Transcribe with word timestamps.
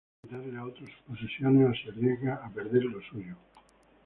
No 0.01 0.29
debe 0.31 0.45
quitarle 0.45 0.59
a 0.59 0.65
otros 0.65 0.89
sus 0.89 0.99
posesiones, 1.15 1.69
o 1.69 1.75
se 1.83 1.89
arriesga 1.91 2.41
a 2.43 2.49
perder 2.49 2.85
lo 2.85 2.99
suyo. 3.03 3.35